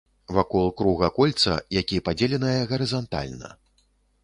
[0.35, 3.55] Вакол круга кольца, які падзеленае гарызантальна.